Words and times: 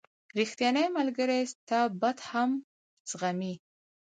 •ریښتینی 0.37 0.85
ملګری 0.97 1.41
ستا 1.53 1.79
بد 2.01 2.17
هم 2.29 2.49
زغمي. 3.09 3.53